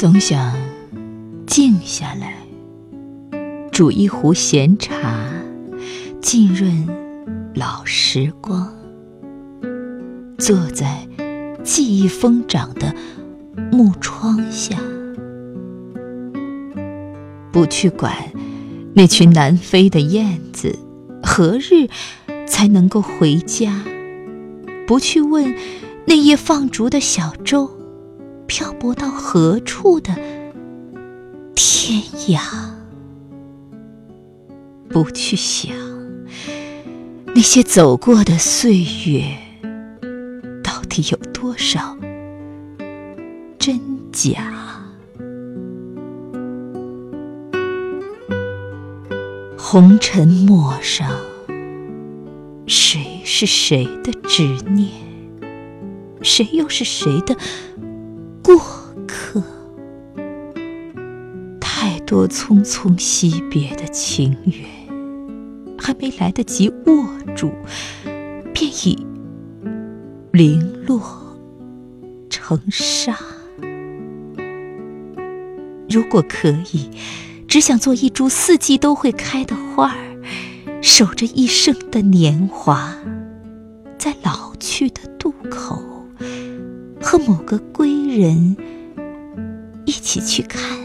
[0.00, 0.54] 总想
[1.46, 2.34] 静下来，
[3.70, 4.96] 煮一壶闲茶，
[6.22, 6.88] 浸润
[7.54, 8.74] 老时光，
[10.38, 11.06] 坐在
[11.62, 12.94] 记忆疯长的
[13.70, 14.78] 木窗下，
[17.52, 18.14] 不去管
[18.94, 20.78] 那群南飞的燕子
[21.22, 21.90] 何日
[22.46, 23.82] 才能够回家，
[24.86, 25.54] 不去问
[26.06, 27.79] 那叶放逐的小舟。
[28.50, 30.12] 漂泊到何处的
[31.54, 32.40] 天涯？
[34.88, 35.72] 不去想
[37.26, 39.22] 那些走过的岁月，
[40.64, 41.96] 到底有多少
[43.56, 43.78] 真
[44.10, 44.82] 假？
[49.56, 51.08] 红尘陌上，
[52.66, 54.88] 谁是谁的执念？
[56.20, 57.36] 谁又是谁的？
[61.82, 64.68] 太多匆匆惜别的情缘，
[65.78, 67.50] 还没来得及握住，
[68.52, 69.06] 便已
[70.30, 71.00] 零落
[72.28, 73.16] 成沙。
[75.88, 76.90] 如果可以，
[77.48, 82.94] 只想做一株四季都会开的花儿，守着一生的年华，
[83.96, 85.82] 在老去的渡口。
[87.00, 88.54] 和某个归人
[89.86, 90.78] 一起去看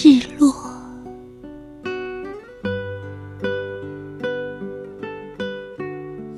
[0.00, 0.54] 日落，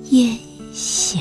[0.08, 0.38] 夜
[0.72, 1.19] 霞。